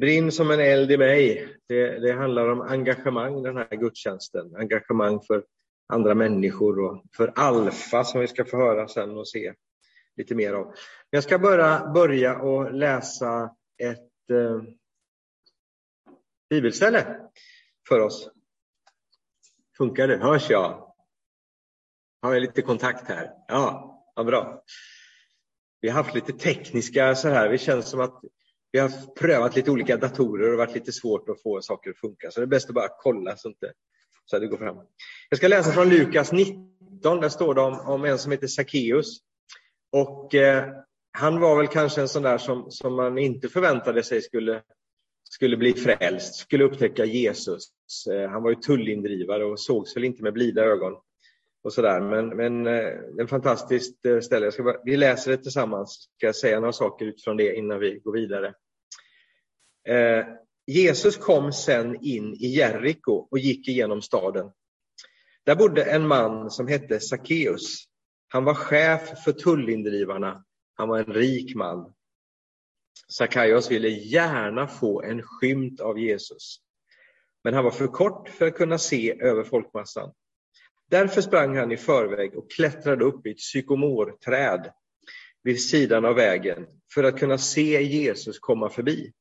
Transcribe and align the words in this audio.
Brinn 0.00 0.32
som 0.32 0.50
en 0.50 0.60
eld 0.60 0.92
i 0.92 0.96
mig. 0.96 1.48
Det, 1.68 1.98
det 1.98 2.12
handlar 2.12 2.48
om 2.48 2.60
engagemang 2.60 3.42
den 3.42 3.56
här 3.56 3.76
gudstjänsten. 3.76 4.56
Engagemang 4.56 5.20
för 5.20 5.44
andra 5.88 6.14
människor 6.14 6.78
och 6.78 7.02
för 7.16 7.32
Alfa 7.36 8.04
som 8.04 8.20
vi 8.20 8.26
ska 8.26 8.44
få 8.44 8.56
höra 8.56 8.88
sen 8.88 9.16
och 9.16 9.28
se 9.28 9.54
lite 10.16 10.34
mer 10.34 10.52
av. 10.52 10.74
Jag 11.10 11.22
ska 11.22 11.38
bara 11.38 11.92
börja 11.92 12.38
och 12.38 12.74
läsa 12.74 13.56
ett 13.82 14.30
eh, 14.30 14.62
bibelställe 16.50 17.20
för 17.88 18.00
oss. 18.00 18.30
Funkar 19.78 20.08
det? 20.08 20.16
Hörs 20.16 20.50
jag? 20.50 20.94
Har 22.22 22.32
jag 22.32 22.40
lite 22.40 22.62
kontakt 22.62 23.08
här? 23.08 23.32
Ja, 23.48 23.92
vad 24.16 24.26
bra. 24.26 24.62
Vi 25.80 25.88
har 25.88 26.02
haft 26.02 26.14
lite 26.14 26.32
tekniska 26.32 27.14
så 27.14 27.28
här. 27.28 27.48
Vi 27.48 27.58
känns 27.58 27.90
som 27.90 28.00
att 28.00 28.20
vi 28.76 28.80
har 28.80 29.14
prövat 29.14 29.56
lite 29.56 29.70
olika 29.70 29.96
datorer 29.96 30.52
och 30.52 30.58
varit 30.58 30.74
lite 30.74 30.92
svårt 30.92 31.28
att 31.28 31.42
få 31.42 31.60
saker 31.60 31.90
att 31.90 31.98
funka. 31.98 32.30
Så 32.30 32.40
det 32.40 32.44
är 32.44 32.46
bäst 32.46 32.68
att 32.68 32.74
bara 32.74 32.88
kolla 32.98 33.36
så, 33.36 33.48
inte, 33.48 33.72
så 34.24 34.36
att 34.36 34.42
det 34.42 34.48
går 34.48 34.56
fram. 34.56 34.76
Jag 35.28 35.38
ska 35.38 35.48
läsa 35.48 35.72
från 35.72 35.88
Lukas 35.88 36.32
19. 36.32 37.20
Där 37.20 37.28
står 37.28 37.54
det 37.54 37.60
om, 37.60 37.80
om 37.80 38.04
en 38.04 38.18
som 38.18 38.32
heter 38.32 38.46
Sackeus. 38.46 39.18
Och 39.92 40.34
eh, 40.34 40.64
han 41.12 41.40
var 41.40 41.56
väl 41.56 41.66
kanske 41.66 42.00
en 42.00 42.08
sån 42.08 42.22
där 42.22 42.38
som, 42.38 42.70
som 42.70 42.94
man 42.94 43.18
inte 43.18 43.48
förväntade 43.48 44.02
sig 44.02 44.22
skulle, 44.22 44.62
skulle 45.30 45.56
bli 45.56 45.72
frälst, 45.72 46.34
skulle 46.34 46.64
upptäcka 46.64 47.04
Jesus. 47.04 47.68
Eh, 48.12 48.30
han 48.30 48.42
var 48.42 48.50
ju 48.50 48.56
tullindrivare 48.56 49.44
och 49.44 49.60
sågs 49.60 49.96
väl 49.96 50.04
inte 50.04 50.22
med 50.22 50.32
blida 50.32 50.62
ögon. 50.64 50.92
och 51.64 51.72
så 51.72 51.82
där. 51.82 52.00
Men, 52.00 52.28
men 52.28 52.66
eh, 52.66 52.92
en 53.20 53.28
fantastiskt 53.28 54.06
eh, 54.06 54.20
ställe. 54.20 54.50
Bara, 54.58 54.80
vi 54.84 54.96
läser 54.96 55.30
det 55.30 55.36
tillsammans. 55.36 56.08
Ska 56.16 56.26
jag 56.26 56.36
säga 56.36 56.60
några 56.60 56.72
saker 56.72 57.06
utifrån 57.06 57.36
det 57.36 57.56
innan 57.56 57.78
vi 57.78 58.00
går 58.04 58.12
vidare. 58.12 58.54
Eh, 59.86 60.26
Jesus 60.66 61.16
kom 61.16 61.52
sen 61.52 62.04
in 62.04 62.34
i 62.34 62.46
Jeriko 62.46 63.12
och 63.12 63.38
gick 63.38 63.68
igenom 63.68 64.02
staden. 64.02 64.50
Där 65.44 65.56
bodde 65.56 65.84
en 65.84 66.06
man 66.06 66.50
som 66.50 66.68
hette 66.68 67.00
Sackeus. 67.00 67.84
Han 68.28 68.44
var 68.44 68.54
chef 68.54 69.24
för 69.24 69.32
tullindrivarna. 69.32 70.44
Han 70.74 70.88
var 70.88 70.98
en 70.98 71.12
rik 71.12 71.54
man. 71.54 71.92
Sackaios 73.08 73.70
ville 73.70 73.88
gärna 73.88 74.68
få 74.68 75.02
en 75.02 75.22
skymt 75.22 75.80
av 75.80 75.98
Jesus. 75.98 76.60
Men 77.44 77.54
han 77.54 77.64
var 77.64 77.70
för 77.70 77.86
kort 77.86 78.28
för 78.28 78.46
att 78.46 78.54
kunna 78.54 78.78
se 78.78 79.20
över 79.20 79.44
folkmassan. 79.44 80.12
Därför 80.90 81.20
sprang 81.20 81.56
han 81.56 81.72
i 81.72 81.76
förväg 81.76 82.36
och 82.36 82.50
klättrade 82.50 83.04
upp 83.04 83.26
i 83.26 83.30
ett 83.30 83.40
sykomorträd 83.40 84.72
vid 85.42 85.62
sidan 85.62 86.04
av 86.04 86.14
vägen 86.14 86.66
för 86.94 87.04
att 87.04 87.18
kunna 87.18 87.38
se 87.38 87.82
Jesus 87.82 88.38
komma 88.38 88.70
förbi. 88.70 89.12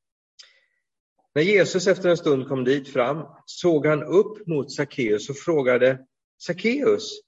När 1.35 1.41
Jesus 1.41 1.87
efter 1.87 2.09
en 2.09 2.17
stund 2.17 2.47
kom 2.47 2.63
dit 2.63 2.93
fram 2.93 3.25
såg 3.45 3.85
han 3.85 4.03
upp 4.03 4.47
mot 4.47 4.71
Sackeus 4.71 5.29
och 5.29 5.37
frågade 5.37 6.05
Sackeus, 6.37 7.21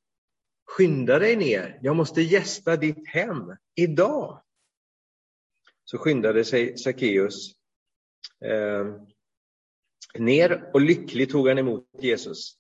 skynda 0.66 1.20
dig 1.20 1.36
ner, 1.36 1.80
jag 1.82 1.96
måste 1.96 2.22
gästa 2.22 2.76
ditt 2.76 3.08
hem 3.08 3.56
idag. 3.76 4.44
Så 5.84 5.98
skyndade 5.98 6.46
sig 6.46 6.78
Sackeus 6.78 7.52
eh, 8.46 8.96
ner 10.20 10.72
och 10.74 10.82
lyckligt 10.82 11.32
tog 11.32 11.48
han 11.48 11.58
emot 11.58 11.90
Jesus. 12.00 12.58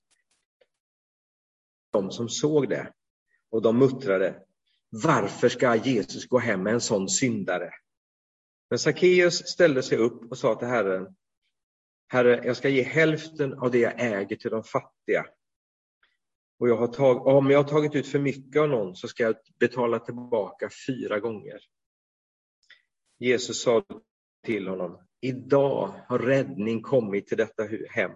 De 1.91 2.11
som 2.11 2.29
såg 2.29 2.69
det 2.69 2.93
och 3.49 3.61
de 3.61 3.77
muttrade, 3.77 4.43
varför 4.89 5.49
ska 5.49 5.75
Jesus 5.75 6.25
gå 6.25 6.39
hem 6.39 6.63
med 6.63 6.73
en 6.73 6.81
sån 6.81 7.09
syndare? 7.09 7.71
Men 8.69 8.79
Sackeus 8.79 9.47
ställde 9.47 9.83
sig 9.83 9.97
upp 9.97 10.31
och 10.31 10.37
sa 10.37 10.55
till 10.55 10.67
Herren, 10.67 11.15
Herre, 12.07 12.41
jag 12.45 12.57
ska 12.57 12.69
ge 12.69 12.83
hälften 12.83 13.53
av 13.53 13.71
det 13.71 13.79
jag 13.79 13.93
äger 13.97 14.35
till 14.35 14.51
de 14.51 14.63
fattiga. 14.63 15.25
Och 16.59 16.69
jag 16.69 16.77
har 16.77 16.87
tag, 16.87 17.27
om 17.27 17.49
jag 17.49 17.63
har 17.63 17.69
tagit 17.69 17.95
ut 17.95 18.07
för 18.07 18.19
mycket 18.19 18.61
av 18.61 18.69
någon 18.69 18.95
så 18.95 19.07
ska 19.07 19.23
jag 19.23 19.35
betala 19.59 19.99
tillbaka 19.99 20.69
fyra 20.87 21.19
gånger. 21.19 21.59
Jesus 23.19 23.61
sa 23.61 23.83
till 24.43 24.67
honom, 24.67 25.07
idag 25.21 25.93
har 26.07 26.19
räddning 26.19 26.81
kommit 26.81 27.27
till 27.27 27.37
detta 27.37 27.63
hem. 27.89 28.11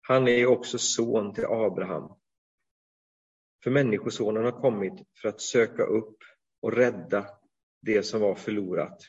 Han 0.00 0.28
är 0.28 0.46
också 0.46 0.78
son 0.78 1.34
till 1.34 1.44
Abraham. 1.44 2.12
För 3.64 3.70
Människosonen 3.70 4.44
har 4.44 4.60
kommit 4.60 4.92
för 5.22 5.28
att 5.28 5.40
söka 5.40 5.82
upp 5.82 6.18
och 6.60 6.72
rädda 6.72 7.26
det 7.82 8.02
som 8.02 8.20
var 8.20 8.34
förlorat. 8.34 9.02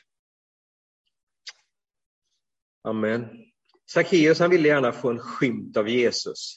Amen. 2.82 3.48
Sackeus 3.90 4.40
han 4.40 4.50
ville 4.50 4.68
gärna 4.68 4.92
få 4.92 5.10
en 5.10 5.18
skymt 5.18 5.76
av 5.76 5.88
Jesus. 5.88 6.56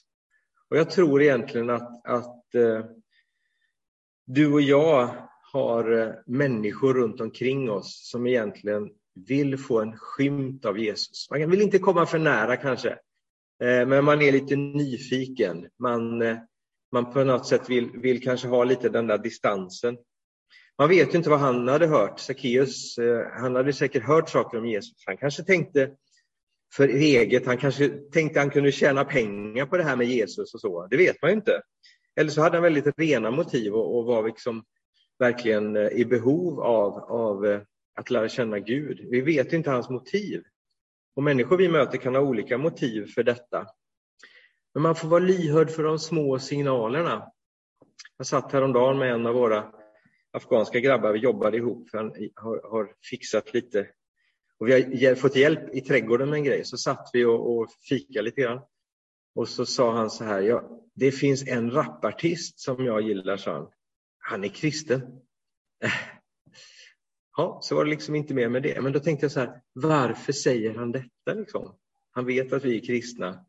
Och 0.70 0.78
jag 0.78 0.90
tror 0.90 1.22
egentligen 1.22 1.70
att, 1.70 2.06
att 2.06 2.56
eh, 2.56 2.86
du 4.26 4.54
och 4.54 4.62
jag 4.62 5.28
har 5.54 5.92
eh, 5.92 6.14
människor 6.26 6.94
runt 6.94 7.22
omkring 7.22 7.72
oss 7.72 8.10
som 8.12 8.28
egentligen 8.28 8.90
vill 9.28 9.58
få 9.58 9.82
en 9.82 9.98
skymt 9.98 10.66
av 10.66 10.80
Jesus. 10.80 11.30
Man 11.30 11.50
vill 11.50 11.62
inte 11.62 11.80
komma 11.80 12.06
för 12.06 12.20
nära 12.20 12.58
kanske, 12.58 12.90
eh, 13.64 13.88
men 13.88 14.06
man 14.06 14.22
är 14.22 14.32
lite 14.32 14.56
nyfiken. 14.56 15.68
Man, 15.80 16.22
eh, 16.22 16.38
man 16.92 17.14
på 17.14 17.24
något 17.24 17.48
sätt 17.48 17.70
vill, 17.70 17.90
vill 17.92 18.24
kanske 18.24 18.48
ha 18.48 18.64
lite 18.64 18.90
den 18.90 19.08
där 19.08 19.18
distansen. 19.18 19.98
Man 20.78 20.90
vet 20.90 21.14
ju 21.14 21.18
inte 21.18 21.30
vad 21.30 21.40
han 21.40 21.68
hade 21.68 21.88
hört. 21.88 22.20
Sackeus, 22.20 22.98
eh, 22.98 23.28
han 23.34 23.56
hade 23.56 23.74
säkert 23.74 24.04
hört 24.04 24.30
saker 24.30 24.58
om 24.58 24.66
Jesus. 24.66 25.04
Han 25.06 25.18
kanske 25.18 25.44
tänkte 25.44 25.92
för 26.74 26.88
eget. 26.88 27.46
Han 27.46 27.58
kanske 27.58 27.90
tänkte 27.90 28.40
han 28.40 28.50
kunde 28.50 28.72
tjäna 28.72 29.06
pengar 29.06 29.66
på 29.66 29.78
det 29.78 29.84
här 29.84 29.96
med 29.96 30.08
Jesus 30.08 30.54
och 30.54 30.62
så. 30.62 30.88
Det 30.88 30.98
vet 30.98 31.22
man 31.22 31.32
ju 31.32 31.38
inte. 31.38 31.62
Eller 32.16 32.30
så 32.30 32.42
hade 32.42 32.56
han 32.56 32.64
väldigt 32.64 33.00
rena 33.00 33.32
motiv 33.32 33.74
och, 33.74 33.98
och 33.98 34.06
var 34.06 34.28
liksom 34.28 34.64
verkligen 35.20 35.76
eh, 35.76 35.88
i 35.88 36.06
behov 36.06 36.62
av, 36.62 36.94
av 36.98 37.46
eh, 37.46 37.62
att 37.96 38.10
lära 38.10 38.30
känna 38.30 38.60
Gud. 38.60 39.08
Vi 39.12 39.22
vet 39.22 39.54
inte 39.54 39.70
hans 39.70 39.90
motiv. 39.90 40.44
Och 41.16 41.24
människor 41.24 41.58
vi 41.58 41.70
möter 41.70 41.98
kan 41.98 42.16
ha 42.16 42.22
olika 42.22 42.58
motiv 42.58 43.06
för 43.16 43.24
detta. 43.24 43.68
Men 44.74 44.84
man 44.84 44.96
får 44.96 45.08
vara 45.08 45.24
lyhörd 45.24 45.70
för 45.70 45.84
de 45.84 46.00
små 46.00 46.40
signalerna. 46.40 47.28
Jag 48.18 48.28
satt 48.28 48.52
häromdagen 48.52 48.98
med 48.98 49.14
en 49.14 49.26
av 49.26 49.34
våra 49.34 49.72
afghanska 50.32 50.80
grabbar, 50.80 51.12
vi 51.12 51.20
jobbade 51.20 51.58
ihop, 51.58 51.90
för 51.90 51.98
han 51.98 52.14
har, 52.36 52.72
har 52.72 52.94
fixat 53.10 53.54
lite 53.54 53.88
och 54.62 54.68
vi 54.68 55.06
har 55.06 55.16
fått 55.16 55.36
hjälp 55.36 55.76
i 55.76 55.82
trädgården 55.82 56.30
med 56.30 56.38
en 56.38 56.44
grej. 56.44 56.66
Så 56.66 56.78
satt 56.78 57.10
vi 57.14 57.26
och, 57.26 57.58
och 57.58 57.72
fikade 57.90 58.22
lite 58.22 58.42
grann. 58.42 58.62
Och 59.36 59.50
så 59.50 59.66
sa 59.66 59.94
han 59.94 60.10
så 60.10 60.24
här, 60.24 60.42
ja, 60.42 60.82
det 60.96 61.12
finns 61.12 61.48
en 61.48 61.72
rapartist 61.72 62.60
som 62.60 62.86
jag 62.86 63.02
gillar, 63.02 63.38
sa 63.38 63.54
han. 63.54 63.68
Han 64.18 64.44
är 64.44 64.48
kristen. 64.48 65.02
Ja, 67.38 67.60
så 67.64 67.76
var 67.76 67.84
det 67.86 67.90
liksom 67.90 68.16
inte 68.16 68.34
mer 68.34 68.50
med 68.50 68.64
det. 68.64 68.82
Men 68.82 68.94
då 68.94 69.00
tänkte 69.00 69.24
jag 69.24 69.32
så 69.32 69.40
här, 69.40 69.62
varför 69.74 70.34
säger 70.34 70.76
han 70.76 70.92
detta? 70.92 71.34
Liksom? 71.34 71.76
Han 72.12 72.26
vet 72.26 72.54
att 72.54 72.66
vi 72.66 72.78
är 72.78 72.86
kristna. 72.86 73.46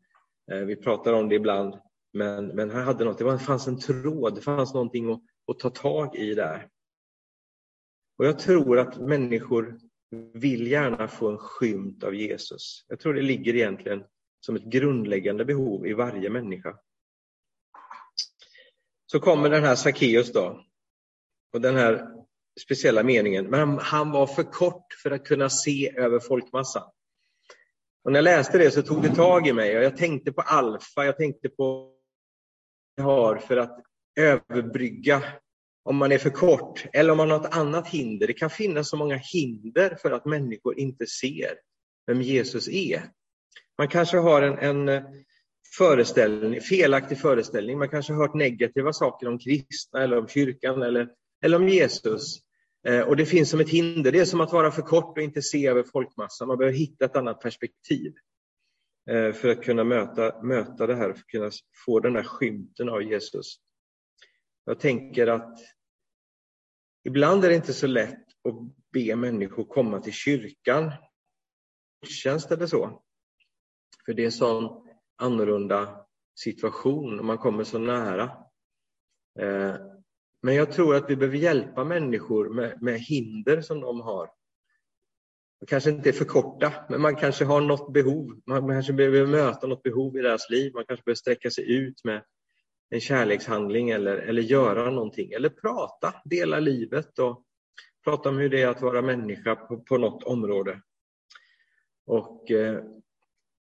Eh, 0.51 0.59
vi 0.59 0.75
pratar 0.75 1.13
om 1.13 1.29
det 1.29 1.35
ibland. 1.35 1.75
Men, 2.13 2.47
men 2.47 2.69
han 2.69 2.83
hade 2.83 3.05
något, 3.05 3.17
det 3.17 3.39
fanns 3.39 3.67
en 3.67 3.79
tråd, 3.79 4.35
det 4.35 4.41
fanns 4.41 4.73
någonting 4.73 5.11
att, 5.11 5.21
att 5.47 5.59
ta 5.59 5.69
tag 5.69 6.15
i 6.15 6.33
där. 6.33 6.67
Och 8.17 8.25
jag 8.25 8.39
tror 8.39 8.79
att 8.79 8.99
människor 8.99 9.79
vill 10.33 10.67
gärna 10.67 11.07
få 11.07 11.29
en 11.31 11.37
skymt 11.37 12.03
av 12.03 12.15
Jesus. 12.15 12.85
Jag 12.87 12.99
tror 12.99 13.13
det 13.13 13.21
ligger 13.21 13.55
egentligen 13.55 14.03
som 14.39 14.55
ett 14.55 14.63
grundläggande 14.63 15.45
behov 15.45 15.87
i 15.87 15.93
varje 15.93 16.29
människa. 16.29 16.77
Så 19.05 19.19
kommer 19.19 19.49
den 19.49 19.63
här 19.63 19.75
Sackeus 19.75 20.33
då. 20.33 20.65
Och 21.53 21.61
den 21.61 21.75
här 21.75 22.07
speciella 22.61 23.03
meningen. 23.03 23.45
Men 23.45 23.77
han 23.77 24.11
var 24.11 24.27
för 24.27 24.43
kort 24.43 24.93
för 25.03 25.11
att 25.11 25.25
kunna 25.25 25.49
se 25.49 25.97
över 25.97 26.19
folkmassan. 26.19 26.89
Och 28.03 28.11
när 28.11 28.17
jag 28.17 28.23
läste 28.23 28.57
det 28.57 28.71
så 28.71 28.81
tog 28.81 29.01
det 29.01 29.15
tag 29.15 29.47
i 29.47 29.53
mig 29.53 29.77
och 29.77 29.83
jag 29.83 29.97
tänkte 29.97 30.31
på 30.31 30.41
alfa, 30.41 31.05
jag 31.05 31.17
tänkte 31.17 31.49
på 31.49 31.63
vad 31.63 31.93
jag 32.95 33.03
har 33.03 33.37
för 33.37 33.57
att 33.57 33.79
överbrygga 34.15 35.23
om 35.83 35.95
man 35.95 36.11
är 36.11 36.17
för 36.17 36.29
kort 36.29 36.85
eller 36.93 37.11
om 37.11 37.17
man 37.17 37.31
har 37.31 37.37
något 37.37 37.55
annat 37.55 37.87
hinder. 37.87 38.27
Det 38.27 38.33
kan 38.33 38.49
finnas 38.49 38.89
så 38.89 38.97
många 38.97 39.15
hinder 39.15 39.97
för 40.01 40.11
att 40.11 40.25
människor 40.25 40.79
inte 40.79 41.07
ser 41.07 41.53
vem 42.07 42.21
Jesus 42.21 42.67
är. 42.67 43.03
Man 43.77 43.87
kanske 43.87 44.17
har 44.17 44.41
en, 44.41 44.89
en 44.89 45.03
föreställning, 45.77 46.61
felaktig 46.61 47.17
föreställning. 47.17 47.77
Man 47.77 47.89
kanske 47.89 48.13
har 48.13 48.21
hört 48.21 48.35
negativa 48.35 48.93
saker 48.93 49.27
om 49.27 49.39
kristna 49.39 50.03
eller 50.03 50.17
om 50.17 50.27
kyrkan 50.27 50.81
eller, 50.81 51.09
eller 51.43 51.57
om 51.57 51.69
Jesus. 51.69 52.39
Eh, 52.87 53.01
och 53.01 53.17
det 53.17 53.25
finns 53.25 53.49
som 53.49 53.59
ett 53.59 53.69
hinder. 53.69 54.11
Det 54.11 54.19
är 54.19 54.25
som 54.25 54.41
att 54.41 54.53
vara 54.53 54.71
för 54.71 54.81
kort 54.81 55.17
och 55.17 55.23
inte 55.23 55.41
se 55.41 55.67
över 55.67 55.83
folkmassan. 55.83 56.47
Man 56.47 56.57
behöver 56.57 56.77
hitta 56.77 57.05
ett 57.05 57.15
annat 57.15 57.41
perspektiv 57.41 58.13
eh, 59.09 59.31
för 59.31 59.49
att 59.49 59.63
kunna 59.63 59.83
möta, 59.83 60.43
möta 60.43 60.87
det 60.87 60.95
här, 60.95 61.13
för 61.13 61.19
att 61.19 61.27
kunna 61.27 61.51
få 61.85 61.99
den 61.99 62.15
här 62.15 62.23
skymten 62.23 62.89
av 62.89 63.03
Jesus. 63.03 63.59
Jag 64.65 64.79
tänker 64.79 65.27
att 65.27 65.59
ibland 67.03 67.45
är 67.45 67.49
det 67.49 67.55
inte 67.55 67.73
så 67.73 67.87
lätt 67.87 68.27
att 68.43 68.55
be 68.91 69.15
människor 69.15 69.63
komma 69.63 69.99
till 69.99 70.13
kyrkan. 70.13 70.91
gudstjänst 72.01 72.51
eller 72.51 72.67
så. 72.67 73.03
För 74.05 74.13
det 74.13 74.21
är 74.21 74.25
en 74.25 74.31
sån 74.31 74.87
annorlunda 75.15 76.05
situation 76.35 77.19
och 77.19 77.25
man 77.25 77.37
kommer 77.37 77.63
så 77.63 77.79
nära. 77.79 78.23
Eh, 79.39 79.75
men 80.41 80.55
jag 80.55 80.71
tror 80.71 80.95
att 80.95 81.09
vi 81.09 81.15
behöver 81.15 81.37
hjälpa 81.37 81.83
människor 81.83 82.49
med, 82.49 82.81
med 82.81 82.99
hinder 82.99 83.61
som 83.61 83.81
de 83.81 84.01
har. 84.01 84.29
Det 85.59 85.65
kanske 85.65 85.89
inte 85.89 86.09
är 86.09 86.13
för 86.13 86.25
korta, 86.25 86.73
men 86.89 87.01
man 87.01 87.15
kanske 87.15 87.45
har 87.45 87.61
något 87.61 87.93
behov. 87.93 88.41
Man 88.45 88.67
kanske 88.67 88.93
behöver 88.93 89.25
möta 89.25 89.67
något 89.67 89.83
behov 89.83 90.17
i 90.17 90.21
deras 90.21 90.49
liv. 90.49 90.73
Man 90.73 90.85
kanske 90.85 91.03
behöver 91.03 91.15
sträcka 91.15 91.49
sig 91.49 91.71
ut 91.71 92.03
med 92.03 92.23
en 92.93 93.01
kärlekshandling 93.01 93.89
eller, 93.89 94.17
eller 94.17 94.41
göra 94.41 94.89
någonting. 94.89 95.31
Eller 95.31 95.49
prata, 95.49 96.13
dela 96.25 96.59
livet 96.59 97.19
och 97.19 97.43
prata 98.03 98.29
om 98.29 98.37
hur 98.37 98.49
det 98.49 98.61
är 98.61 98.67
att 98.67 98.81
vara 98.81 99.01
människa 99.01 99.55
på, 99.55 99.79
på 99.79 99.97
något 99.97 100.23
område. 100.23 100.81
Och 102.05 102.51
eh, 102.51 102.83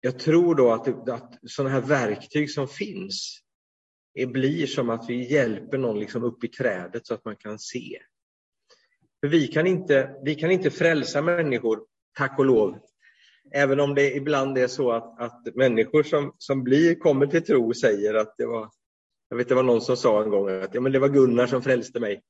jag 0.00 0.18
tror 0.18 0.54
då 0.54 0.72
att, 0.72 1.08
att 1.08 1.38
sådana 1.46 1.74
här 1.74 1.80
verktyg 1.80 2.50
som 2.50 2.68
finns 2.68 3.42
det 4.14 4.26
blir 4.26 4.66
som 4.66 4.90
att 4.90 5.10
vi 5.10 5.32
hjälper 5.32 5.78
någon 5.78 6.00
liksom 6.00 6.24
upp 6.24 6.44
i 6.44 6.48
trädet 6.48 7.06
så 7.06 7.14
att 7.14 7.24
man 7.24 7.36
kan 7.36 7.58
se. 7.58 7.98
För 9.20 9.28
vi 9.28 9.46
kan 9.46 9.66
inte, 9.66 10.14
vi 10.24 10.34
kan 10.34 10.50
inte 10.50 10.70
frälsa 10.70 11.22
människor, 11.22 11.84
tack 12.18 12.38
och 12.38 12.44
lov. 12.44 12.78
Även 13.54 13.80
om 13.80 13.94
det 13.94 14.14
ibland 14.14 14.58
är 14.58 14.66
så 14.66 14.92
att, 14.92 15.20
att 15.20 15.54
människor 15.54 16.02
som, 16.02 16.34
som 16.38 16.64
blir, 16.64 16.94
kommer 16.94 17.26
till 17.26 17.44
tro 17.44 17.74
säger 17.74 18.14
att 18.14 18.34
det 18.38 18.46
var, 18.46 18.70
jag 19.28 19.36
vet 19.36 19.48
det 19.48 19.54
var 19.54 19.62
någon 19.62 19.80
som 19.80 19.96
sa 19.96 20.22
en 20.22 20.30
gång 20.30 20.48
att 20.48 20.74
ja, 20.74 20.80
men 20.80 20.92
det 20.92 20.98
var 20.98 21.08
Gunnar 21.08 21.46
som 21.46 21.62
frälste 21.62 22.00
mig. 22.00 22.22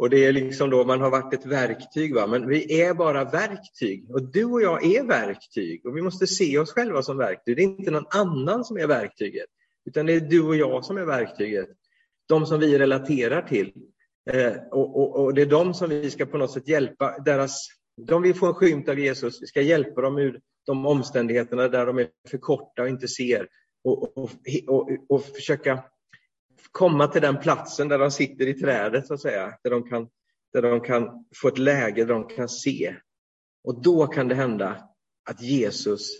Och 0.00 0.10
det 0.10 0.24
är 0.24 0.32
liksom 0.32 0.70
då 0.70 0.84
man 0.84 1.00
har 1.00 1.10
varit 1.10 1.34
ett 1.34 1.46
verktyg, 1.46 2.14
va? 2.14 2.26
men 2.26 2.48
vi 2.48 2.80
är 2.80 2.94
bara 2.94 3.24
verktyg. 3.24 4.10
Och 4.10 4.22
du 4.22 4.44
och 4.44 4.62
jag 4.62 4.84
är 4.84 5.04
verktyg 5.04 5.86
och 5.86 5.96
vi 5.96 6.02
måste 6.02 6.26
se 6.26 6.58
oss 6.58 6.72
själva 6.72 7.02
som 7.02 7.16
verktyg. 7.16 7.56
Det 7.56 7.62
är 7.62 7.64
inte 7.64 7.90
någon 7.90 8.06
annan 8.10 8.64
som 8.64 8.76
är 8.76 8.86
verktyget, 8.86 9.46
utan 9.86 10.06
det 10.06 10.12
är 10.12 10.20
du 10.20 10.42
och 10.42 10.56
jag 10.56 10.84
som 10.84 10.96
är 10.96 11.04
verktyget. 11.04 11.68
De 12.28 12.46
som 12.46 12.60
vi 12.60 12.78
relaterar 12.78 13.42
till. 13.42 13.72
Eh, 14.30 14.52
och, 14.70 14.96
och, 14.96 15.24
och, 15.24 15.34
det 15.34 15.42
är 15.42 15.46
de 15.46 15.74
som 15.74 15.90
vi 15.90 16.10
ska 16.10 16.26
på 16.26 16.38
något 16.38 16.52
sätt 16.52 16.68
hjälpa. 16.68 17.18
Deras, 17.18 17.68
de 18.06 18.22
vill 18.22 18.34
få 18.34 18.46
en 18.46 18.54
skymt 18.54 18.88
av 18.88 18.98
Jesus. 18.98 19.42
Vi 19.42 19.46
ska 19.46 19.60
hjälpa 19.60 20.00
dem 20.00 20.18
ur 20.18 20.40
de 20.66 20.86
omständigheterna 20.86 21.68
där 21.68 21.86
de 21.86 21.98
är 21.98 22.08
för 22.28 22.38
korta 22.38 22.82
och 22.82 22.88
inte 22.88 23.08
ser. 23.08 23.48
Och, 23.84 24.18
och, 24.18 24.30
och, 24.66 24.88
och 25.08 25.24
försöka 25.24 25.82
komma 26.72 27.06
till 27.06 27.22
den 27.22 27.38
platsen 27.38 27.88
där 27.88 27.98
de 27.98 28.10
sitter 28.10 28.46
i 28.46 28.54
trädet, 28.54 29.06
så 29.06 29.14
att 29.14 29.20
säga. 29.20 29.58
Där 29.62 29.70
de, 29.70 29.90
kan, 29.90 30.08
där 30.52 30.62
de 30.62 30.80
kan 30.80 31.24
få 31.36 31.48
ett 31.48 31.58
läge 31.58 32.04
där 32.04 32.14
de 32.14 32.28
kan 32.28 32.48
se. 32.48 32.96
Och 33.64 33.82
då 33.82 34.06
kan 34.06 34.28
det 34.28 34.34
hända 34.34 34.88
att 35.30 35.42
Jesus 35.42 36.10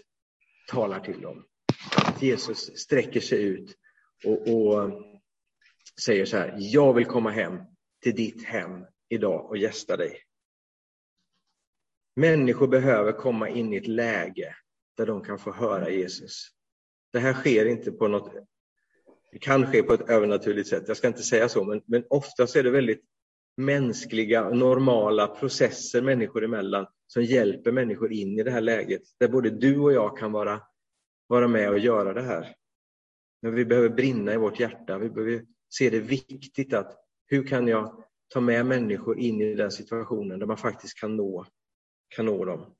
talar 0.69 1.01
till 1.01 1.21
dem. 1.21 1.45
Att 2.07 2.23
Jesus 2.23 2.79
sträcker 2.79 3.21
sig 3.21 3.43
ut 3.43 3.77
och, 4.25 4.49
och 4.49 4.91
säger 6.05 6.25
så 6.25 6.37
här, 6.37 6.57
jag 6.59 6.95
vill 6.95 7.07
komma 7.07 7.31
hem 7.31 7.59
till 8.03 8.15
ditt 8.15 8.45
hem 8.45 8.85
idag 9.09 9.51
och 9.51 9.57
gästa 9.57 9.97
dig. 9.97 10.23
Människor 12.17 12.69
behöver 12.69 13.13
komma 13.13 13.49
in 13.49 13.73
i 13.73 13.77
ett 13.77 13.87
läge 13.87 14.57
där 14.97 15.07
de 15.07 15.25
kan 15.25 15.39
få 15.39 15.53
höra 15.53 15.91
Jesus. 15.91 16.49
Det 17.13 17.19
här 17.19 17.33
sker 17.33 17.67
inte 17.67 17.93
på 17.93 18.09
något 18.09 18.35
det 19.33 19.39
kan 19.39 19.67
ske 19.67 19.83
på 19.83 19.95
ett 19.95 20.11
övernaturligt 20.11 20.69
sätt, 20.69 20.85
jag 20.89 20.97
ska 20.97 21.09
inte 21.09 21.23
säga 21.23 21.49
så, 21.49 21.65
men, 21.65 21.83
men 21.87 22.05
oftast 22.11 22.57
är 22.57 22.63
det 22.63 22.71
väldigt 22.71 23.05
mänskliga, 23.57 24.51
normala 24.51 25.27
processer 25.27 26.03
människor 26.03 26.45
emellan 26.45 26.87
som 27.07 27.25
hjälper 27.25 27.73
människor 27.73 28.13
in 28.13 28.39
i 28.39 28.43
det 28.43 28.51
här 28.51 28.61
läget, 28.61 29.03
där 29.19 29.29
både 29.29 29.51
du 29.51 29.79
och 29.79 29.93
jag 29.93 30.19
kan 30.19 30.33
vara, 30.33 30.63
vara 31.27 31.49
med 31.49 31.71
och 31.71 31.79
göra 31.79 32.13
det 32.13 32.23
här. 32.23 32.55
Men 33.43 33.55
vi 33.55 33.65
behöver 33.65 33.89
brinna 33.89 34.35
i 34.35 34.37
vårt 34.37 34.61
hjärta, 34.61 34.99
vi 34.99 35.11
behöver 35.11 35.45
se 35.69 35.91
det 35.91 36.01
viktigt 36.01 36.73
att 36.73 36.97
hur 37.27 37.47
kan 37.47 37.69
jag 37.69 38.05
ta 38.29 38.41
med 38.41 38.67
människor 38.67 39.19
in 39.19 39.41
i 39.41 39.55
den 39.55 39.71
situationen 39.71 40.39
där 40.39 40.47
man 40.47 40.57
faktiskt 40.57 41.01
kan 41.01 41.17
nå, 41.17 41.47
kan 42.09 42.27
nå 42.27 42.45
dem. 42.45 42.75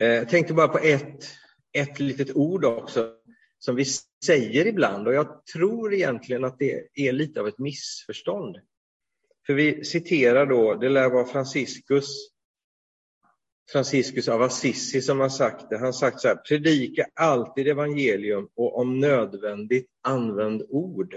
Eh, 0.00 0.08
jag 0.08 0.28
tänkte 0.28 0.54
bara 0.54 0.68
på 0.68 0.78
ett, 0.78 1.24
ett 1.72 2.00
litet 2.00 2.36
ord 2.36 2.64
också 2.64 3.17
som 3.58 3.76
vi 3.76 3.84
säger 4.24 4.66
ibland 4.66 5.08
och 5.08 5.14
jag 5.14 5.46
tror 5.46 5.94
egentligen 5.94 6.44
att 6.44 6.58
det 6.58 6.88
är 6.94 7.12
lite 7.12 7.40
av 7.40 7.48
ett 7.48 7.58
missförstånd. 7.58 8.56
För 9.46 9.54
vi 9.54 9.84
citerar 9.84 10.46
då, 10.46 10.74
det 10.74 10.88
lär 10.88 11.10
vara 11.10 11.24
Franciscus, 11.24 12.06
Franciscus 13.72 14.28
av 14.28 14.42
Assisi 14.42 15.02
som 15.02 15.20
har 15.20 15.28
sagt 15.28 15.70
det. 15.70 15.76
Han 15.76 15.84
har 15.84 15.92
sagt 15.92 16.20
så 16.20 16.28
här, 16.28 16.36
predika 16.36 17.06
alltid 17.14 17.68
evangelium 17.68 18.48
och 18.54 18.78
om 18.78 19.00
nödvändigt 19.00 19.90
använd 20.02 20.62
ord. 20.68 21.14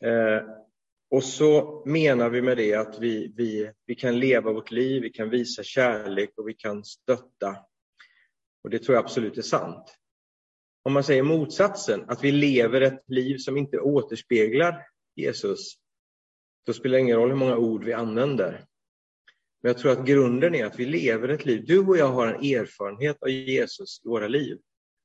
Eh, 0.00 0.42
och 1.10 1.24
så 1.24 1.82
menar 1.86 2.30
vi 2.30 2.42
med 2.42 2.56
det 2.56 2.74
att 2.74 2.98
vi, 2.98 3.32
vi, 3.36 3.70
vi 3.86 3.94
kan 3.94 4.18
leva 4.18 4.52
vårt 4.52 4.70
liv, 4.70 5.02
vi 5.02 5.10
kan 5.10 5.30
visa 5.30 5.62
kärlek 5.62 6.30
och 6.36 6.48
vi 6.48 6.54
kan 6.54 6.84
stötta. 6.84 7.56
Och 8.64 8.70
det 8.70 8.78
tror 8.78 8.94
jag 8.94 9.04
absolut 9.04 9.38
är 9.38 9.42
sant 9.42 9.99
om 10.82 10.92
man 10.92 11.04
säger 11.04 11.22
motsatsen, 11.22 12.04
att 12.08 12.24
vi 12.24 12.32
lever 12.32 12.80
ett 12.80 13.02
liv 13.06 13.38
som 13.38 13.56
inte 13.56 13.78
återspeglar 13.78 14.86
Jesus, 15.16 15.74
då 16.66 16.72
spelar 16.72 16.96
det 16.96 17.00
ingen 17.00 17.16
roll 17.16 17.28
hur 17.28 17.36
många 17.36 17.56
ord 17.56 17.84
vi 17.84 17.92
använder. 17.92 18.64
Men 19.62 19.70
jag 19.70 19.78
tror 19.78 19.92
att 19.92 20.06
grunden 20.06 20.54
är 20.54 20.66
att 20.66 20.78
vi 20.78 20.86
lever 20.86 21.28
ett 21.28 21.46
liv. 21.46 21.64
Du 21.66 21.78
och 21.78 21.96
jag 21.96 22.08
har 22.08 22.26
en 22.26 22.44
erfarenhet 22.44 23.22
av 23.22 23.30
Jesus 23.30 24.00
i 24.04 24.08
våra 24.08 24.28
liv. 24.28 24.58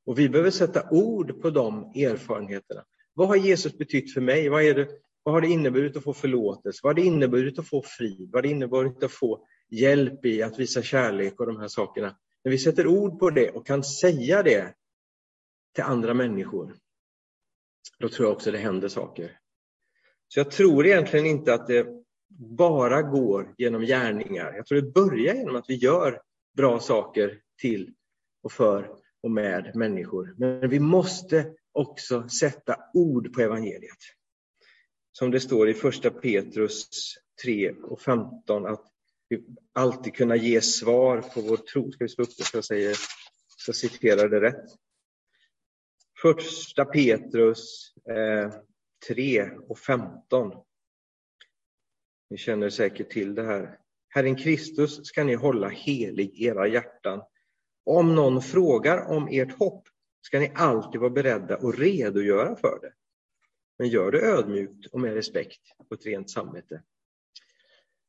Och 0.06 0.19
vi 0.19 0.30
behöver 0.30 0.51
sätta 0.51 0.89
ord 0.89 1.42
på 1.42 1.50
de 1.50 1.83
erfarenheterna. 1.83 2.83
Vad 3.13 3.28
har 3.28 3.36
Jesus 3.36 3.78
betytt 3.78 4.13
för 4.13 4.21
mig? 4.21 4.50
Vad, 4.50 4.63
är 4.63 4.74
det, 4.74 4.88
vad 5.24 5.33
har 5.33 5.42
det 5.42 5.48
inneburit 5.48 5.98
att 5.98 6.04
få 6.04 6.13
förlåtelse? 6.13 6.80
Vad 6.83 6.89
har 6.89 7.04
det 7.04 7.07
inneburit 7.07 7.60
att 7.60 7.68
få 7.68 7.81
frid? 7.81 8.30
Vad 8.31 8.38
har 8.38 8.42
det 8.42 8.50
inneburit 8.50 9.04
att 9.04 9.12
få 9.12 9.48
hjälp 9.69 10.25
i 10.25 10.42
att 10.42 10.60
visa 10.60 10.81
kärlek 10.81 11.39
och 11.39 11.45
de 11.45 11.60
här 11.60 11.68
sakerna? 11.68 12.18
När 12.44 12.51
vi 12.51 12.57
sätter 12.57 12.88
ord 12.88 13.19
på 13.19 13.30
det 13.30 13.50
och 13.50 13.68
kan 13.68 13.83
säga 13.83 14.44
det 14.44 14.74
till 15.75 15.83
andra 15.83 16.13
människor, 16.13 16.75
då 18.00 18.10
tror 18.10 18.27
jag 18.27 18.36
också 18.36 18.51
det 18.51 18.57
händer 18.57 18.88
saker. 18.88 19.39
Så 20.27 20.39
jag 20.39 20.51
tror 20.51 20.86
egentligen 20.86 21.25
inte 21.25 21.54
att 21.54 21.68
det 21.68 21.88
bara 22.38 23.01
går 23.01 23.54
genom 23.57 23.81
gärningar. 23.81 24.54
Jag 24.54 24.66
tror 24.66 24.81
det 24.81 24.92
börjar 24.92 25.36
genom 25.36 25.56
att 25.56 25.66
vi 25.69 25.75
gör 25.75 26.22
bra 26.57 26.80
saker 26.80 27.42
till 27.61 27.94
och 28.44 28.52
för 28.52 28.95
och 29.23 29.31
med 29.31 29.76
människor. 29.76 30.35
Men 30.38 30.69
vi 30.69 30.80
måste 30.80 31.54
också 31.71 32.30
sätta 32.30 32.80
ord 32.94 33.33
på 33.33 33.42
evangeliet. 33.42 33.97
Som 35.11 35.31
det 35.31 35.40
står 35.40 35.69
i 35.69 35.73
första 35.73 36.09
Petrus 36.09 36.88
3 37.44 37.71
och 37.71 38.02
15 38.02 38.66
att 38.66 38.92
vi 39.30 39.44
alltid 39.73 40.14
kunna 40.14 40.35
ge 40.35 40.61
svar 40.61 41.21
på 41.21 41.42
vår 41.42 41.57
tro. 41.57 41.92
Ska 41.92 42.04
vi 42.04 42.09
slå 42.09 42.23
upp 42.23 42.38
det 42.38 42.44
så 42.44 42.57
jag 42.57 42.66
säger, 42.66 42.95
så 43.57 43.73
citerar 43.73 44.30
det 44.30 44.42
rätt. 44.42 44.66
Första 46.22 46.86
Petrus 46.86 47.94
eh, 48.10 48.54
3 49.07 49.50
och 49.68 49.80
15. 49.80 50.54
Ni 52.30 52.38
känner 52.38 52.69
säkert 52.69 53.10
till 53.10 53.36
det 53.36 53.44
här. 53.44 53.80
Herren 54.10 54.36
Kristus 54.36 55.06
ska 55.06 55.24
ni 55.24 55.34
hålla 55.34 55.69
helig 55.69 56.42
era 56.42 56.68
hjärtan. 56.68 57.22
Om 57.86 58.16
någon 58.16 58.42
frågar 58.42 59.12
om 59.12 59.28
ert 59.31 59.52
hopp 59.60 59.88
ska 60.22 60.40
ni 60.40 60.52
alltid 60.56 61.02
vara 61.02 61.10
beredda 61.10 61.56
att 61.56 61.80
redogöra 61.80 62.56
för 62.56 62.80
det. 62.81 62.94
Men 63.78 63.88
gör 63.88 64.12
det 64.12 64.22
ödmjukt 64.22 64.86
och 64.86 65.00
med 65.00 65.14
respekt 65.14 65.62
och 65.78 65.94
ett 65.94 66.06
rent 66.06 66.30
samvete. 66.30 66.84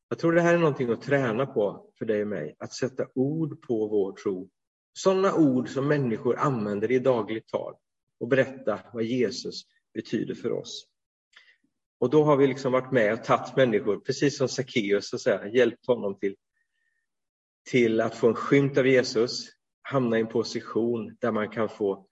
Jag 0.09 0.19
tror 0.19 0.33
det 0.33 0.41
här 0.41 0.53
är 0.53 0.57
någonting 0.57 0.89
att 0.89 1.01
träna 1.01 1.45
på 1.45 1.91
för 1.97 2.05
dig 2.05 2.21
och 2.21 2.27
mig, 2.27 2.55
att 2.59 2.73
sätta 2.73 3.07
ord 3.15 3.61
på 3.61 3.87
vår 3.87 4.11
tro. 4.11 4.49
Sådana 4.93 5.35
ord 5.35 5.69
som 5.69 5.87
människor 5.87 6.37
använder 6.37 6.91
i 6.91 6.99
dagligt 6.99 7.47
tal 7.47 7.75
och 8.19 8.27
berätta 8.27 8.79
vad 8.93 9.03
Jesus 9.03 9.63
betyder 9.93 10.35
för 10.35 10.51
oss. 10.51 10.87
Och 11.99 12.09
då 12.09 12.23
har 12.23 12.37
vi 12.37 12.47
liksom 12.47 12.71
varit 12.71 12.91
med 12.91 13.13
och 13.13 13.23
tagit 13.23 13.55
människor, 13.55 13.99
precis 13.99 14.37
som 14.37 14.47
Sackeus, 14.47 15.13
och 15.13 15.49
hjälpt 15.53 15.87
honom 15.87 16.19
till, 16.19 16.35
till 17.69 18.01
att 18.01 18.15
få 18.15 18.27
en 18.27 18.35
skymt 18.35 18.77
av 18.77 18.87
Jesus, 18.87 19.49
hamna 19.81 20.17
i 20.17 20.21
en 20.21 20.27
position 20.27 21.17
där 21.19 21.31
man 21.31 21.49
kan 21.49 21.69
få 21.69 22.07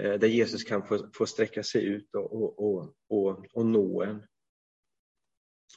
eh, 0.00 0.12
där 0.12 0.28
Jesus 0.28 0.64
kan 0.64 0.86
få, 0.86 1.10
få 1.14 1.26
sträcka 1.26 1.62
sig 1.62 1.84
ut 1.84 2.14
och, 2.14 2.32
och, 2.32 2.58
och, 2.58 2.94
och, 3.08 3.46
och 3.52 3.66
nå 3.66 4.02
en. 4.02 4.16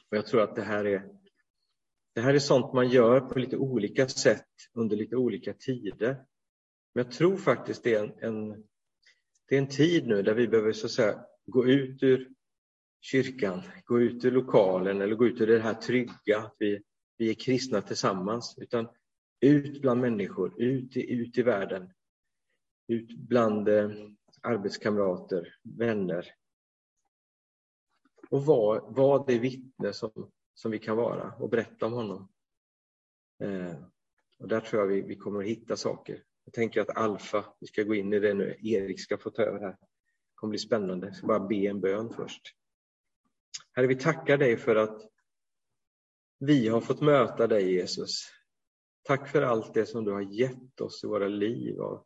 Och 0.10 0.18
jag 0.18 0.28
tror 0.28 0.42
att 0.42 0.56
det 0.56 0.62
här 0.62 0.86
är 0.86 1.18
det 2.18 2.22
här 2.22 2.34
är 2.34 2.40
sånt 2.40 2.74
man 2.74 2.90
gör 2.90 3.20
på 3.20 3.40
lite 3.40 3.58
olika 3.58 4.08
sätt 4.08 4.46
under 4.74 4.98
lite 4.98 5.16
olika 5.16 5.54
tider. 5.54 6.14
Men 6.94 7.06
jag 7.06 7.12
tror 7.12 7.38
faktiskt 7.38 7.84
det 7.84 7.94
är 7.94 8.04
en, 8.04 8.14
en, 8.20 8.64
det 9.48 9.56
är 9.56 9.60
en 9.60 9.68
tid 9.68 10.08
nu 10.08 10.22
där 10.22 10.34
vi 10.34 10.48
behöver 10.48 10.74
så 10.74 10.86
att 10.86 10.92
säga, 10.92 11.26
gå 11.46 11.66
ut 11.66 12.04
ur 12.04 12.30
kyrkan, 13.02 13.62
gå 13.86 14.00
ut 14.00 14.26
ur 14.26 14.32
lokalen 14.32 15.02
eller 15.02 15.16
gå 15.16 15.28
ut 15.28 15.42
ur 15.42 15.48
det 15.48 15.60
här 15.60 15.74
trygga. 15.74 16.38
Att 16.38 16.56
vi, 16.60 16.82
vi 17.18 17.30
är 17.30 17.34
kristna 17.34 17.82
tillsammans, 17.82 18.56
utan 18.58 18.88
ut 19.40 19.82
bland 19.82 20.02
människor, 20.02 20.62
ut 20.62 20.98
i, 20.98 21.14
ut 21.14 21.38
i 21.38 21.42
världen, 21.42 21.94
ut 22.88 23.18
bland 23.18 23.70
eh, 23.70 23.92
arbetskamrater, 24.42 25.56
vänner. 25.64 26.26
Och 28.30 28.46
vara 28.46 28.82
var 28.90 29.28
det 29.28 29.40
vittne 29.40 29.94
som, 29.94 30.32
som 30.54 30.72
vi 30.72 30.80
kan 30.80 30.98
vara 30.98 31.32
och 31.32 31.50
berätta 31.50 31.86
om 31.86 31.94
honom. 31.94 32.30
Eh, 33.44 33.76
och 34.40 34.48
där 34.48 34.60
tror 34.60 34.82
jag 34.82 34.88
vi, 34.88 35.02
vi 35.02 35.16
kommer 35.16 35.40
att 35.40 35.46
hitta 35.46 35.76
saker. 35.76 36.24
Jag 36.48 36.54
tänker 36.54 36.82
att 36.82 36.98
Alfa, 36.98 37.46
vi 37.60 37.68
ska 37.68 37.84
gå 37.84 37.96
in 37.96 38.14
i 38.14 38.20
det 38.20 38.34
nu, 38.34 38.58
Erik 38.64 39.00
ska 39.02 39.18
få 39.18 39.30
ta 39.30 39.42
över 39.42 39.60
här. 39.60 39.72
Det 39.72 40.36
kommer 40.36 40.52
bli 40.52 40.60
spännande. 40.60 41.08
Jag 41.08 41.16
ska 41.16 41.28
bara 41.28 41.48
be 41.48 41.56
en 41.56 41.80
bön 41.80 42.14
först. 42.14 42.42
Herre, 43.74 43.88
vi 43.88 43.96
tackar 43.96 44.38
dig 44.38 44.58
för 44.58 44.76
att 44.76 45.02
vi 46.40 46.68
har 46.68 46.82
fått 46.82 47.02
möta 47.02 47.48
dig 47.48 47.74
Jesus. 47.74 48.24
Tack 49.04 49.30
för 49.30 49.42
allt 49.42 49.74
det 49.74 49.86
som 49.86 50.06
du 50.06 50.12
har 50.12 50.22
gett 50.22 50.82
oss 50.82 51.04
i 51.04 51.08
våra 51.08 51.28
liv 51.28 51.82
av 51.82 52.06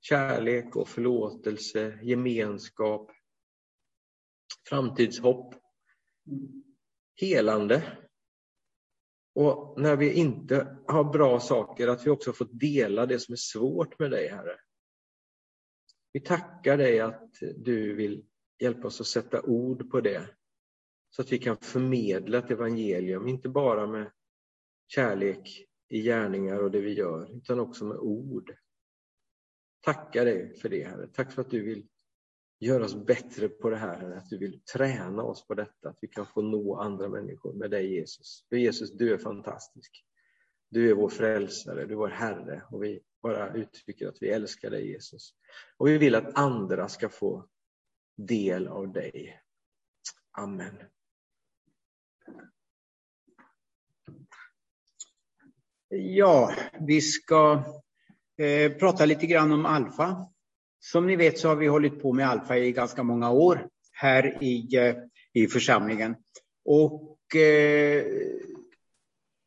kärlek 0.00 0.76
och 0.76 0.88
förlåtelse, 0.88 1.98
gemenskap, 2.02 3.10
framtidshopp, 4.68 5.54
helande. 7.16 7.98
Och 9.38 9.80
när 9.80 9.96
vi 9.96 10.12
inte 10.12 10.76
har 10.86 11.04
bra 11.04 11.40
saker, 11.40 11.88
att 11.88 12.06
vi 12.06 12.10
också 12.10 12.32
fått 12.32 12.60
dela 12.60 13.06
det 13.06 13.18
som 13.18 13.32
är 13.32 13.36
svårt 13.36 13.98
med 13.98 14.10
dig, 14.10 14.28
Herre. 14.28 14.56
Vi 16.12 16.20
tackar 16.20 16.76
dig 16.76 17.00
att 17.00 17.32
du 17.56 17.94
vill 17.94 18.24
hjälpa 18.58 18.86
oss 18.86 19.00
att 19.00 19.06
sätta 19.06 19.42
ord 19.42 19.90
på 19.90 20.00
det, 20.00 20.28
så 21.10 21.22
att 21.22 21.32
vi 21.32 21.38
kan 21.38 21.56
förmedla 21.56 22.38
ett 22.38 22.50
evangelium, 22.50 23.28
inte 23.28 23.48
bara 23.48 23.86
med 23.86 24.10
kärlek 24.86 25.66
i 25.88 26.02
gärningar 26.02 26.58
och 26.58 26.70
det 26.70 26.80
vi 26.80 26.92
gör, 26.92 27.36
utan 27.36 27.60
också 27.60 27.84
med 27.84 27.96
ord. 27.96 28.56
Tackar 29.80 30.24
dig 30.24 30.58
för 30.58 30.68
det, 30.68 30.84
Herre. 30.84 31.08
Tack 31.12 31.32
för 31.32 31.42
att 31.42 31.50
du 31.50 31.62
vill 31.62 31.86
göra 32.58 32.84
oss 32.84 33.06
bättre 33.06 33.48
på 33.48 33.70
det 33.70 33.76
här, 33.76 34.10
att 34.10 34.30
du 34.30 34.38
vill 34.38 34.60
träna 34.60 35.22
oss 35.22 35.46
på 35.46 35.54
detta, 35.54 35.88
att 35.88 35.98
vi 36.00 36.08
kan 36.08 36.26
få 36.26 36.42
nå 36.42 36.76
andra 36.76 37.08
människor 37.08 37.52
med 37.52 37.70
dig 37.70 37.94
Jesus. 37.94 38.46
För 38.48 38.56
Jesus, 38.56 38.92
du 38.92 39.12
är 39.12 39.18
fantastisk. 39.18 40.04
Du 40.70 40.90
är 40.90 40.94
vår 40.94 41.08
frälsare, 41.08 41.86
du 41.86 41.92
är 41.92 41.96
vår 41.96 42.08
Herre 42.08 42.62
och 42.70 42.82
vi 42.82 43.00
bara 43.22 43.54
uttrycker 43.54 44.08
att 44.08 44.22
vi 44.22 44.28
älskar 44.28 44.70
dig 44.70 44.90
Jesus. 44.90 45.34
Och 45.76 45.88
vi 45.88 45.98
vill 45.98 46.14
att 46.14 46.38
andra 46.38 46.88
ska 46.88 47.08
få 47.08 47.48
del 48.16 48.68
av 48.68 48.92
dig. 48.92 49.40
Amen. 50.30 50.76
Ja, 55.88 56.54
vi 56.80 57.00
ska 57.00 57.64
eh, 58.36 58.72
prata 58.72 59.04
lite 59.04 59.26
grann 59.26 59.52
om 59.52 59.66
alfa. 59.66 60.28
Som 60.80 61.06
ni 61.06 61.16
vet 61.16 61.38
så 61.38 61.48
har 61.48 61.56
vi 61.56 61.66
hållit 61.66 62.02
på 62.02 62.12
med 62.12 62.28
alfa 62.28 62.58
i 62.58 62.72
ganska 62.72 63.02
många 63.02 63.30
år 63.30 63.68
här 63.92 64.42
i, 64.44 64.76
eh, 64.76 64.94
i 65.32 65.46
församlingen. 65.46 66.16
Och 66.64 67.36
eh, 67.36 68.04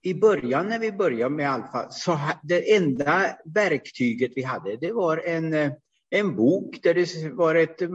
i 0.03 0.13
början 0.13 0.69
när 0.69 0.79
vi 0.79 0.91
började 0.91 1.35
med 1.35 1.51
alfa 1.51 1.89
så 1.89 2.19
det 2.43 2.75
enda 2.75 3.37
verktyget 3.45 4.31
vi 4.35 4.43
hade 4.43 4.77
det 4.77 4.91
var 4.91 5.17
en, 5.17 5.53
eh, 5.53 5.71
en 6.09 6.35
bok 6.35 6.79
där 6.83 6.93
det 6.93 7.33
var 7.33 7.55
ett, 7.55 7.81
eh, 7.81 7.89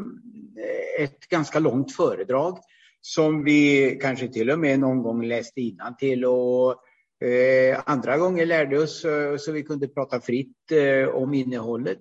ett 0.98 1.28
ganska 1.28 1.58
långt 1.58 1.96
föredrag 1.96 2.58
som 3.00 3.44
vi 3.44 3.90
kanske 4.02 4.28
till 4.28 4.50
och 4.50 4.58
med 4.58 4.80
någon 4.80 5.02
gång 5.02 5.24
läste 5.24 5.60
till 5.98 6.24
och 6.24 6.82
Eh, 7.24 7.82
andra 7.86 8.18
gånger 8.18 8.46
lärde 8.46 8.78
oss 8.78 9.04
så 9.38 9.52
vi 9.52 9.62
kunde 9.62 9.88
prata 9.88 10.20
fritt 10.20 10.72
eh, 10.72 11.08
om 11.08 11.34
innehållet. 11.34 11.98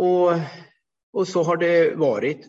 Och, 0.00 0.32
och 1.12 1.28
så 1.28 1.42
har 1.42 1.56
det 1.56 1.94
varit. 1.94 2.48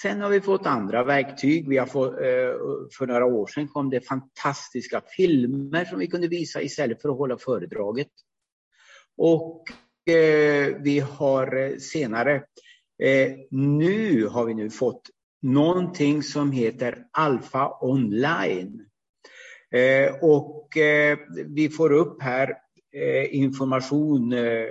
Sen 0.00 0.20
har 0.20 0.30
vi 0.30 0.40
fått 0.40 0.66
andra 0.66 1.04
verktyg. 1.04 1.68
Vi 1.68 1.78
har 1.78 1.86
fått, 1.86 2.12
eh, 2.12 2.54
för 2.98 3.06
några 3.06 3.24
år 3.24 3.46
sedan 3.46 3.68
kom 3.68 3.90
det 3.90 4.00
fantastiska 4.00 5.02
filmer 5.16 5.84
som 5.84 5.98
vi 5.98 6.06
kunde 6.06 6.28
visa 6.28 6.62
istället 6.62 7.02
för 7.02 7.08
att 7.08 7.16
hålla 7.16 7.38
föredraget. 7.38 8.08
Och 9.16 9.64
eh, 10.14 10.76
vi 10.80 10.98
har 10.98 11.56
eh, 11.56 11.76
senare, 11.76 12.44
nu 13.50 14.26
har 14.26 14.44
vi 14.44 14.54
nu 14.54 14.70
fått 14.70 15.02
någonting 15.42 16.22
som 16.22 16.52
heter 16.52 17.06
Alfa 17.12 17.78
online. 17.80 18.84
Och 20.20 20.68
vi 21.46 21.68
får 21.68 21.92
upp 21.92 22.22
här 22.22 22.56
Eh, 22.98 23.34
information, 23.34 24.32
eh, 24.32 24.40
eh, 24.40 24.66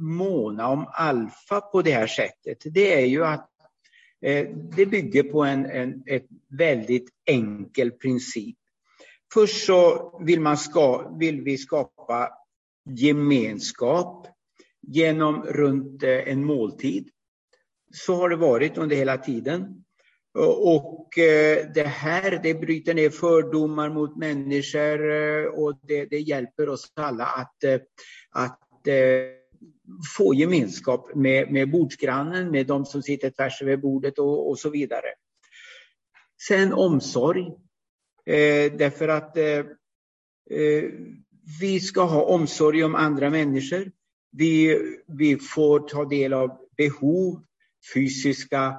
måna 0.00 0.68
om 0.68 0.86
alfa 0.88 1.60
på 1.60 1.82
det 1.82 1.92
här 1.92 2.06
sättet, 2.06 2.58
det 2.64 3.02
är 3.02 3.06
ju 3.06 3.24
att 3.24 3.53
Eh, 4.24 4.48
det 4.76 4.86
bygger 4.86 5.22
på 5.22 5.44
en, 5.44 5.66
en 5.66 6.02
ett 6.06 6.26
väldigt 6.48 7.08
enkel 7.26 7.90
princip. 7.90 8.56
Först 9.34 9.66
så 9.66 10.12
vill, 10.24 10.40
man 10.40 10.56
ska, 10.56 11.16
vill 11.18 11.40
vi 11.40 11.58
skapa 11.58 12.30
gemenskap 12.84 14.26
genom 14.82 15.42
runt 15.42 16.02
eh, 16.02 16.28
en 16.28 16.44
måltid. 16.44 17.08
Så 17.94 18.14
har 18.14 18.28
det 18.28 18.36
varit 18.36 18.78
under 18.78 18.96
hela 18.96 19.18
tiden. 19.18 19.84
Eh, 20.38 20.44
och 20.44 21.08
det 21.74 21.86
här 21.86 22.40
det 22.42 22.54
bryter 22.54 22.94
ner 22.94 23.10
fördomar 23.10 23.90
mot 23.90 24.16
människor 24.16 25.00
och 25.46 25.78
det, 25.82 26.04
det 26.04 26.18
hjälper 26.18 26.68
oss 26.68 26.92
alla 26.96 27.24
att, 27.24 27.64
att 28.30 28.60
få 30.16 30.34
gemenskap 30.34 31.14
med, 31.14 31.52
med 31.52 31.70
bordsgrannen, 31.70 32.50
med 32.50 32.66
de 32.66 32.84
som 32.84 33.02
sitter 33.02 33.30
tvärs 33.30 33.62
över 33.62 33.76
bordet 33.76 34.18
och, 34.18 34.50
och 34.50 34.58
så 34.58 34.70
vidare. 34.70 35.06
Sen 36.48 36.72
omsorg. 36.72 37.46
Eh, 38.26 38.72
därför 38.72 39.08
att 39.08 39.36
eh, 39.36 39.58
eh, 40.50 40.84
vi 41.60 41.80
ska 41.80 42.02
ha 42.02 42.22
omsorg 42.22 42.84
om 42.84 42.94
andra 42.94 43.30
människor. 43.30 43.92
Vi, 44.32 44.78
vi 45.06 45.36
får 45.36 45.80
ta 45.80 46.04
del 46.04 46.32
av 46.32 46.58
behov, 46.76 47.42
fysiska 47.94 48.76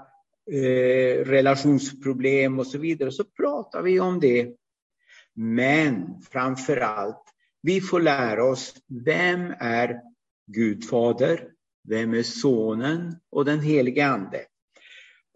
eh, 0.51 1.25
relationsproblem 1.25 2.60
och 2.60 2.67
så 2.67 2.77
vidare. 2.77 3.12
Så 3.12 3.24
pratar 3.24 3.81
vi 3.81 4.00
om 4.00 4.19
det. 4.19 4.55
Men 5.34 6.22
framför 6.31 6.77
allt, 6.77 7.24
vi 7.62 7.81
får 7.81 8.01
lära 8.01 8.43
oss 8.43 8.74
vem 9.05 9.53
är 9.60 10.01
Gud 10.45 10.89
fader, 10.89 11.51
vem 11.83 12.13
är 12.13 12.23
sonen 12.23 13.15
och 13.29 13.45
den 13.45 13.59
helige 13.59 14.07
ande. 14.07 14.45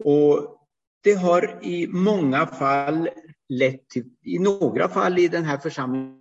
Och 0.04 0.66
det 1.02 1.14
har 1.14 1.64
i 1.64 1.86
många 1.86 2.46
fall 2.46 3.08
lett 3.48 3.88
till, 3.88 4.10
i 4.22 4.38
några 4.38 4.88
fall 4.88 5.18
i 5.18 5.28
den 5.28 5.44
här 5.44 5.58
församlingen, 5.58 6.20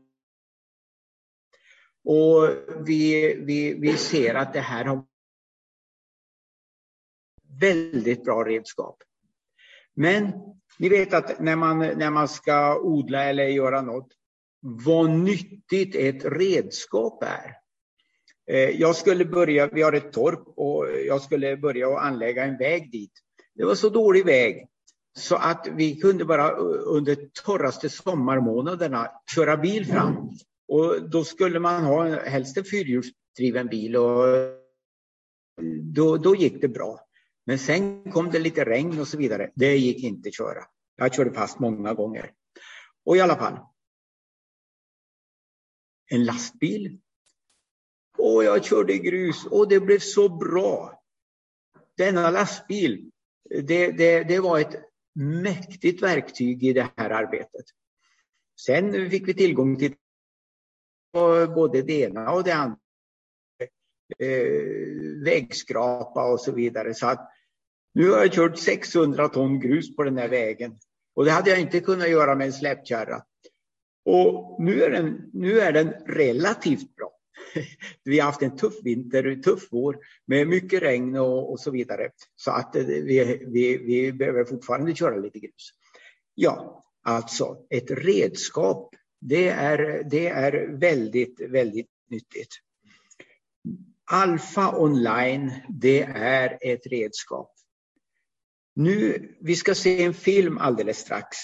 och 2.03 2.49
vi, 2.87 3.35
vi, 3.35 3.73
vi 3.73 3.97
ser 3.97 4.35
att 4.35 4.53
det 4.53 4.59
här 4.59 4.85
har 4.85 5.05
väldigt 7.59 8.23
bra 8.23 8.43
redskap. 8.43 9.03
Men 9.93 10.31
ni 10.79 10.89
vet 10.89 11.13
att 11.13 11.39
när 11.39 11.55
man, 11.55 11.79
när 11.79 12.11
man 12.11 12.27
ska 12.27 12.79
odla 12.79 13.23
eller 13.23 13.43
göra 13.43 13.81
något, 13.81 14.07
vad 14.59 15.09
nyttigt 15.09 15.95
ett 15.95 16.25
redskap 16.25 17.23
är. 17.23 17.58
Eh, 18.49 18.69
jag 18.69 18.95
skulle 18.95 19.25
börja, 19.25 19.67
vi 19.67 19.81
har 19.81 19.93
ett 19.93 20.13
torp 20.13 20.43
och 20.55 20.85
jag 21.07 21.21
skulle 21.21 21.57
börja 21.57 21.89
och 21.89 22.05
anlägga 22.05 22.43
en 22.43 22.57
väg 22.57 22.91
dit. 22.91 23.11
Det 23.55 23.65
var 23.65 23.75
så 23.75 23.89
dålig 23.89 24.25
väg 24.25 24.67
så 25.17 25.35
att 25.35 25.67
vi 25.71 25.95
kunde 25.95 26.25
bara 26.25 26.51
under 26.85 27.15
torraste 27.43 27.89
sommarmånaderna 27.89 29.11
köra 29.35 29.57
bil 29.57 29.85
fram. 29.85 30.29
Och 30.67 31.09
då 31.09 31.23
skulle 31.23 31.59
man 31.59 31.83
ha 31.83 32.19
helst 32.23 32.57
en 32.57 32.63
fyrhjulsdriven 32.63 33.67
bil 33.67 33.95
och 33.95 34.25
då, 35.81 36.17
då 36.17 36.35
gick 36.35 36.61
det 36.61 36.67
bra. 36.67 36.99
Men 37.45 37.59
sen 37.59 38.11
kom 38.11 38.31
det 38.31 38.39
lite 38.39 38.65
regn 38.65 38.99
och 38.99 39.07
så 39.07 39.17
vidare. 39.17 39.51
Det 39.55 39.77
gick 39.77 40.03
inte 40.03 40.29
att 40.29 40.35
köra. 40.35 40.63
Jag 40.95 41.13
körde 41.13 41.31
fast 41.31 41.59
många 41.59 41.93
gånger. 41.93 42.31
Och 43.05 43.17
i 43.17 43.21
alla 43.21 43.35
fall. 43.35 43.59
En 46.11 46.25
lastbil 46.25 46.99
och 48.19 48.43
jag 48.43 48.65
körde 48.65 48.97
grus 48.97 49.45
och 49.45 49.69
det 49.69 49.79
blev 49.79 49.99
så 49.99 50.29
bra. 50.29 51.01
denna 51.97 52.29
lastbil, 52.29 53.11
det, 53.49 53.91
det, 53.91 54.23
det 54.23 54.39
var 54.39 54.59
ett 54.59 54.75
mäktigt 55.15 56.03
verktyg 56.03 56.63
i 56.63 56.73
det 56.73 56.89
här 56.97 57.09
arbetet. 57.09 57.65
Sen 58.65 59.09
fick 59.09 59.27
vi 59.27 59.33
tillgång 59.33 59.77
till 59.77 59.95
både 61.55 61.81
det 61.81 62.01
ena 62.01 62.31
och 62.31 62.43
det 62.43 62.51
andra. 62.51 62.77
Eh, 64.19 65.23
vägskrapa 65.23 66.31
och 66.31 66.39
så 66.39 66.51
vidare. 66.51 66.93
Så 66.93 67.07
att 67.07 67.29
nu 67.93 68.09
har 68.09 68.17
jag 68.17 68.33
kört 68.33 68.59
600 68.59 69.29
ton 69.29 69.59
grus 69.59 69.95
på 69.95 70.03
den 70.03 70.17
här 70.17 70.29
vägen. 70.29 70.79
Och 71.15 71.25
det 71.25 71.31
hade 71.31 71.49
jag 71.49 71.59
inte 71.59 71.79
kunnat 71.79 72.09
göra 72.09 72.35
med 72.35 72.47
en 72.47 72.53
släpkärra. 72.53 73.23
Och 74.05 74.55
nu 74.59 74.83
är 74.83 74.91
den, 74.91 75.29
nu 75.33 75.59
är 75.59 75.71
den 75.71 75.89
relativt 75.89 76.95
bra. 76.95 77.18
Vi 78.03 78.19
har 78.19 78.25
haft 78.25 78.41
en 78.41 78.57
tuff 78.57 78.73
vinter, 78.83 79.35
tuff 79.35 79.67
vår 79.71 79.97
med 80.25 80.47
mycket 80.47 80.81
regn 80.81 81.15
och, 81.15 81.51
och 81.51 81.59
så 81.59 81.71
vidare. 81.71 82.09
Så 82.35 82.51
att 82.51 82.75
eh, 82.75 82.83
vi, 82.83 83.45
vi, 83.47 83.77
vi 83.77 84.13
behöver 84.13 84.45
fortfarande 84.45 84.95
köra 84.95 85.15
lite 85.15 85.39
grus. 85.39 85.69
Ja, 86.35 86.85
alltså 87.03 87.57
ett 87.69 87.91
redskap. 87.91 88.95
Det 89.21 89.49
är, 89.49 90.03
det 90.09 90.27
är 90.27 90.67
väldigt, 90.67 91.41
väldigt 91.41 91.89
nyttigt. 92.09 92.49
Alfa 94.11 94.77
online, 94.77 95.51
det 95.69 96.01
är 96.15 96.57
ett 96.61 96.87
redskap. 96.87 97.51
Nu, 98.75 99.29
vi 99.41 99.55
ska 99.55 99.75
se 99.75 100.03
en 100.03 100.13
film 100.13 100.57
alldeles 100.57 100.97
strax. 100.97 101.37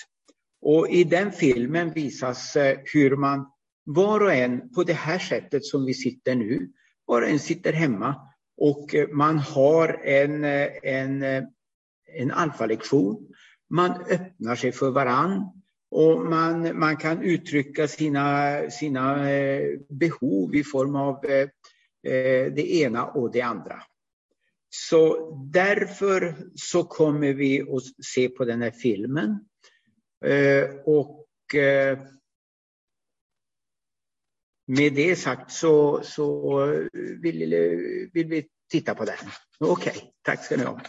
Och 0.61 0.89
i 0.89 1.03
den 1.03 1.31
filmen 1.31 1.93
visas 1.93 2.55
eh, 2.55 2.79
hur 2.93 3.15
man 3.15 3.51
var 3.86 4.24
och 4.24 4.34
en 4.34 4.74
på 4.74 4.84
det 4.84 4.94
här 4.94 5.20
sättet 5.20 5.65
som 5.65 5.86
vi 5.86 5.94
sitter 5.94 6.36
nu, 6.36 6.72
var 7.06 7.22
och 7.22 7.27
en 7.27 7.39
sitter 7.39 7.74
hemma 7.74 8.15
och 8.58 8.96
eh, 8.96 9.10
man 9.10 9.38
har 9.38 9.88
en, 10.04 10.44
eh, 10.44 10.70
en, 10.84 11.24
eh, 11.24 11.44
en 12.06 12.32
alfalektion. 12.32 13.27
Man 13.70 13.92
öppnar 13.92 14.56
sig 14.56 14.72
för 14.72 14.92
varann 14.92 15.62
och 15.92 16.25
man, 16.25 16.80
man 16.80 16.98
kan 16.98 17.22
uttrycka 17.22 17.88
sina, 17.88 18.60
sina 18.70 19.18
behov 19.89 20.56
i 20.56 20.63
form 20.63 20.96
av 20.96 21.22
det 22.56 22.82
ena 22.82 23.06
och 23.06 23.32
det 23.32 23.42
andra. 23.42 23.82
Så 24.70 25.32
därför 25.54 26.36
så 26.56 26.84
kommer 26.84 27.34
vi 27.34 27.62
att 27.62 28.06
se 28.06 28.30
på 28.30 28.46
den 28.46 28.62
här 28.62 28.72
filmen. 28.72 29.39
Och 30.86 31.25
med 34.67 34.95
det 34.95 35.15
sagt 35.15 35.51
så, 35.51 36.01
så 36.03 36.65
vill, 37.22 37.55
vill 38.13 38.27
vi 38.27 38.48
titta 38.72 38.95
på 38.95 39.05
den. 39.05 39.31
Okej, 39.60 39.91
okay, 39.91 40.01
tack 40.25 40.45
ska 40.45 40.57
ni 40.57 40.63
ha. 40.63 40.79